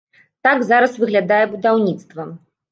[0.47, 2.31] Так зараз выглядае будаўніцтва.